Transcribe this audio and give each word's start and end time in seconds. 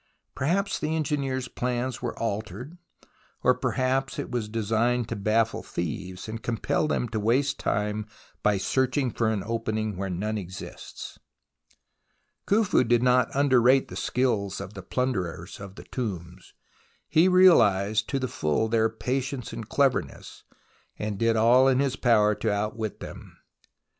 Perhaps 0.33 0.79
the 0.79 0.95
engineers' 0.95 1.47
plans 1.47 2.01
were 2.01 2.17
altered, 2.17 2.79
or 3.43 3.53
perhaps 3.53 4.17
it 4.17 4.31
was 4.31 4.49
designed 4.49 5.07
to 5.09 5.15
baffle 5.15 5.61
thieves, 5.61 6.27
and 6.27 6.41
compel 6.41 6.87
them 6.87 7.07
to 7.09 7.19
waste 7.19 7.59
time 7.59 8.07
by 8.41 8.57
searching 8.57 9.11
for 9.11 9.29
an 9.29 9.43
opening 9.45 9.95
where 9.97 10.09
none 10.09 10.39
exists. 10.39 11.19
Khuf 12.47 12.73
u 12.73 12.83
did 12.83 13.03
not 13.03 13.29
underrate 13.35 13.89
the 13.89 13.95
skill 13.95 14.51
of 14.59 14.73
the 14.73 14.81
plunderers 14.81 15.59
of 15.59 15.75
the 15.75 15.83
tombs. 15.83 16.55
He 17.07 17.27
realized 17.27 18.09
to 18.09 18.17
the 18.17 18.27
full 18.27 18.69
their 18.69 18.89
patience 18.89 19.53
and 19.53 19.69
cleverness, 19.69 20.43
and 20.97 21.19
did 21.19 21.35
all 21.35 21.67
in 21.67 21.77
his 21.77 21.95
power 21.95 22.33
to 22.33 22.51
outwit 22.51 23.01
them. 23.01 23.37